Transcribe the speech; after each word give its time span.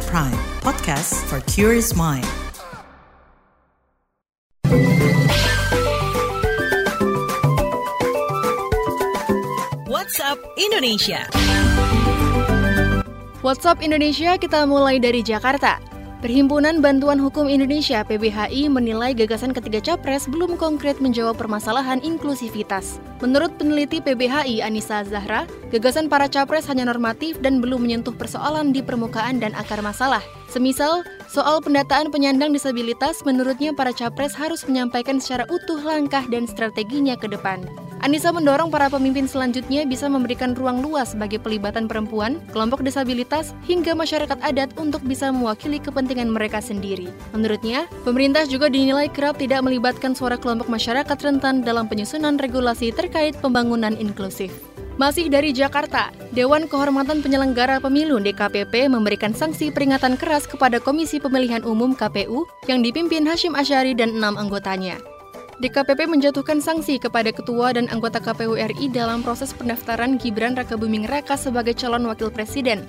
At 0.00 0.08
Prime, 0.08 0.40
podcast 0.64 1.12
for 1.28 1.44
curious 1.44 1.92
mind. 1.92 2.24
What's 9.84 10.16
up 10.24 10.40
Indonesia? 10.56 11.28
What's 13.44 13.68
up 13.68 13.84
Indonesia, 13.84 14.40
kita 14.40 14.64
mulai 14.64 14.96
dari 14.96 15.20
Jakarta. 15.20 15.89
Perhimpunan 16.20 16.84
Bantuan 16.84 17.16
Hukum 17.16 17.48
Indonesia 17.48 18.04
PBHI 18.04 18.68
menilai 18.68 19.16
gagasan 19.16 19.56
ketiga 19.56 19.80
capres 19.80 20.28
belum 20.28 20.60
konkret 20.60 21.00
menjawab 21.00 21.40
permasalahan 21.40 21.96
inklusivitas. 22.04 23.00
Menurut 23.24 23.56
peneliti 23.56 24.04
PBHI 24.04 24.60
Anissa 24.60 25.00
Zahra, 25.08 25.48
gagasan 25.72 26.12
para 26.12 26.28
capres 26.28 26.68
hanya 26.68 26.84
normatif 26.84 27.40
dan 27.40 27.64
belum 27.64 27.88
menyentuh 27.88 28.12
persoalan 28.12 28.68
di 28.68 28.84
permukaan 28.84 29.40
dan 29.40 29.56
akar 29.56 29.80
masalah. 29.80 30.20
Semisal, 30.52 31.08
soal 31.24 31.64
pendataan 31.64 32.12
penyandang 32.12 32.52
disabilitas, 32.52 33.24
menurutnya 33.24 33.72
para 33.72 33.96
capres 33.96 34.36
harus 34.36 34.68
menyampaikan 34.68 35.24
secara 35.24 35.48
utuh 35.48 35.80
langkah 35.80 36.28
dan 36.28 36.44
strateginya 36.44 37.16
ke 37.16 37.32
depan. 37.32 37.64
Anissa 38.00 38.32
mendorong 38.32 38.72
para 38.72 38.88
pemimpin 38.88 39.28
selanjutnya 39.28 39.84
bisa 39.84 40.08
memberikan 40.08 40.56
ruang 40.56 40.80
luas 40.80 41.12
bagi 41.12 41.36
pelibatan 41.36 41.84
perempuan, 41.84 42.40
kelompok 42.48 42.80
disabilitas, 42.80 43.52
hingga 43.68 43.92
masyarakat 43.92 44.40
adat 44.40 44.72
untuk 44.80 45.04
bisa 45.04 45.28
mewakili 45.28 45.76
kepentingan 45.76 46.32
mereka 46.32 46.64
sendiri. 46.64 47.12
Menurutnya, 47.36 47.84
pemerintah 48.08 48.48
juga 48.48 48.72
dinilai 48.72 49.12
kerap 49.12 49.36
tidak 49.36 49.60
melibatkan 49.60 50.16
suara 50.16 50.40
kelompok 50.40 50.72
masyarakat 50.72 51.12
rentan 51.20 51.60
dalam 51.60 51.92
penyusunan 51.92 52.40
regulasi 52.40 52.88
terkait 52.88 53.36
pembangunan 53.44 53.92
inklusif. 53.92 54.48
Masih 54.96 55.28
dari 55.28 55.52
Jakarta, 55.52 56.08
Dewan 56.32 56.68
Kehormatan 56.72 57.20
Penyelenggara 57.20 57.84
Pemilu 57.84 58.16
DKPP 58.16 58.88
memberikan 58.88 59.36
sanksi 59.36 59.68
peringatan 59.68 60.16
keras 60.16 60.48
kepada 60.48 60.80
Komisi 60.80 61.20
Pemilihan 61.20 61.64
Umum 61.68 61.92
KPU 61.92 62.48
yang 62.64 62.80
dipimpin 62.80 63.28
Hashim 63.28 63.52
Asyari 63.52 63.92
dan 63.92 64.16
enam 64.16 64.40
anggotanya. 64.40 65.19
DKPP 65.60 66.08
menjatuhkan 66.08 66.56
sanksi 66.56 66.96
kepada 66.96 67.28
ketua 67.36 67.76
dan 67.76 67.84
anggota 67.92 68.16
KPU 68.16 68.56
RI 68.56 68.88
dalam 68.88 69.20
proses 69.20 69.52
pendaftaran 69.52 70.16
Gibran 70.16 70.56
Rakabuming 70.56 71.04
Raka 71.04 71.36
sebagai 71.36 71.76
calon 71.76 72.08
wakil 72.08 72.32
presiden. 72.32 72.88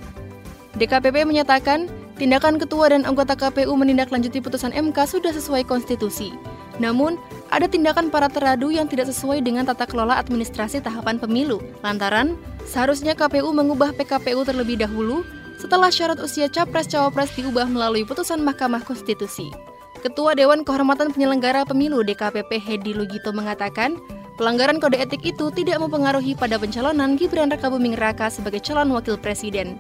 DKPP 0.80 1.28
menyatakan, 1.28 1.92
tindakan 2.16 2.56
ketua 2.56 2.96
dan 2.96 3.04
anggota 3.04 3.36
KPU 3.36 3.76
menindaklanjuti 3.76 4.40
putusan 4.40 4.72
MK 4.72 5.04
sudah 5.04 5.36
sesuai 5.36 5.68
konstitusi. 5.68 6.32
Namun, 6.80 7.20
ada 7.52 7.68
tindakan 7.68 8.08
para 8.08 8.32
teradu 8.32 8.72
yang 8.72 8.88
tidak 8.88 9.12
sesuai 9.12 9.44
dengan 9.44 9.68
tata 9.68 9.84
kelola 9.84 10.16
administrasi 10.16 10.80
tahapan 10.80 11.20
pemilu. 11.20 11.60
Lantaran, 11.84 12.40
seharusnya 12.64 13.20
KPU 13.20 13.52
mengubah 13.52 13.92
PKPU 14.00 14.48
terlebih 14.48 14.80
dahulu 14.80 15.28
setelah 15.60 15.92
syarat 15.92 16.24
usia 16.24 16.48
capres-cawapres 16.48 17.36
diubah 17.36 17.68
melalui 17.68 18.08
putusan 18.08 18.40
Mahkamah 18.40 18.88
Konstitusi. 18.88 19.71
Ketua 20.02 20.34
Dewan 20.34 20.66
Kehormatan 20.66 21.14
Penyelenggara 21.14 21.62
Pemilu 21.62 22.02
DKPP 22.02 22.58
Hedi 22.58 22.98
Lugito 22.98 23.30
mengatakan, 23.30 24.02
pelanggaran 24.34 24.82
kode 24.82 24.98
etik 24.98 25.22
itu 25.22 25.54
tidak 25.54 25.78
mempengaruhi 25.78 26.34
pada 26.34 26.58
pencalonan 26.58 27.22
Gibran 27.22 27.54
Rakabuming 27.54 27.94
Raka 28.02 28.34
sebagai 28.34 28.66
calon 28.66 28.90
wakil 28.98 29.14
presiden. 29.22 29.78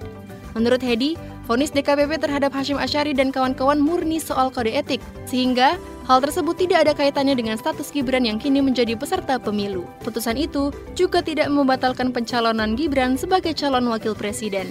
Menurut 0.53 0.77
Hedi, 0.77 1.17
vonis 1.49 1.73
DKPP 1.73 2.21
terhadap 2.21 2.53
Hashim 2.53 2.77
Asyari 2.77 3.17
dan 3.17 3.33
kawan-kawan 3.33 3.81
murni 3.81 4.21
soal 4.21 4.53
kode 4.53 4.69
etik, 4.69 5.01
sehingga 5.25 5.81
hal 6.05 6.21
tersebut 6.21 6.53
tidak 6.53 6.85
ada 6.85 6.93
kaitannya 6.93 7.33
dengan 7.33 7.57
status 7.57 7.89
Gibran 7.89 8.21
yang 8.21 8.37
kini 8.37 8.61
menjadi 8.61 8.93
peserta 8.93 9.41
pemilu. 9.41 9.89
Putusan 10.05 10.37
itu 10.37 10.69
juga 10.93 11.25
tidak 11.25 11.49
membatalkan 11.49 12.13
pencalonan 12.13 12.77
Gibran 12.77 13.17
sebagai 13.17 13.57
calon 13.57 13.89
wakil 13.89 14.13
presiden. 14.13 14.69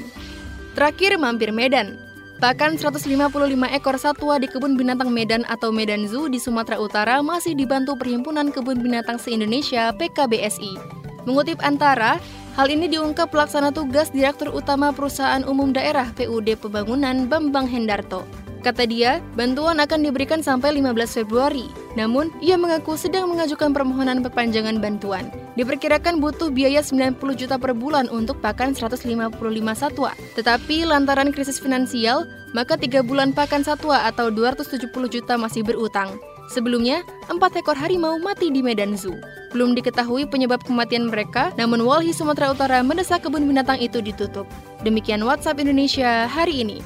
Terakhir 0.79 1.19
mampir 1.19 1.51
Medan, 1.51 1.99
Bahkan 2.41 2.81
155 2.81 3.37
ekor 3.77 4.01
satwa 4.01 4.41
di 4.41 4.49
Kebun 4.49 4.73
Binatang 4.73 5.13
Medan 5.13 5.45
atau 5.45 5.69
Medan 5.69 6.09
Zoo 6.09 6.25
di 6.33 6.41
Sumatera 6.41 6.81
Utara 6.81 7.21
masih 7.21 7.53
dibantu 7.53 8.01
Perhimpunan 8.01 8.49
Kebun 8.49 8.81
Binatang 8.81 9.21
se-Indonesia 9.21 9.93
PKBSI. 9.93 10.81
Mengutip 11.29 11.61
Antara, 11.61 12.17
hal 12.57 12.73
ini 12.73 12.89
diungkap 12.89 13.29
pelaksana 13.29 13.77
tugas 13.77 14.09
Direktur 14.09 14.57
Utama 14.57 14.89
Perusahaan 14.89 15.45
Umum 15.45 15.77
Daerah 15.77 16.09
PUD 16.17 16.57
Pembangunan 16.57 17.29
Bambang 17.29 17.69
Hendarto. 17.69 18.25
Kata 18.61 18.85
dia, 18.85 19.25
bantuan 19.41 19.81
akan 19.81 20.05
diberikan 20.05 20.45
sampai 20.45 20.77
15 20.77 21.17
Februari. 21.25 21.65
Namun, 21.97 22.29
ia 22.45 22.61
mengaku 22.61 22.93
sedang 22.93 23.33
mengajukan 23.33 23.73
permohonan 23.73 24.21
perpanjangan 24.21 24.77
bantuan. 24.85 25.33
Diperkirakan 25.57 26.21
butuh 26.21 26.53
biaya 26.53 26.85
90 26.85 27.17
juta 27.41 27.57
per 27.57 27.73
bulan 27.73 28.13
untuk 28.13 28.37
pakan 28.45 28.77
155 28.77 29.33
satwa. 29.73 30.13
Tetapi 30.37 30.85
lantaran 30.85 31.33
krisis 31.33 31.57
finansial, 31.57 32.29
maka 32.53 32.77
3 32.77 33.01
bulan 33.01 33.33
pakan 33.33 33.65
satwa 33.65 34.05
atau 34.05 34.29
270 34.29 34.93
juta 35.09 35.41
masih 35.41 35.65
berutang. 35.65 36.21
Sebelumnya, 36.53 37.01
empat 37.33 37.65
ekor 37.65 37.79
harimau 37.79 38.21
mati 38.21 38.53
di 38.53 38.61
Medan 38.61 38.93
Zoo. 38.93 39.17
Belum 39.57 39.73
diketahui 39.73 40.29
penyebab 40.29 40.61
kematian 40.69 41.09
mereka, 41.09 41.55
namun 41.57 41.81
Walhi 41.81 42.13
Sumatera 42.13 42.53
Utara 42.53 42.85
mendesak 42.85 43.25
kebun 43.25 43.49
binatang 43.49 43.81
itu 43.81 44.05
ditutup. 44.05 44.45
Demikian 44.85 45.25
WhatsApp 45.25 45.63
Indonesia 45.63 46.29
hari 46.29 46.61
ini. 46.61 46.79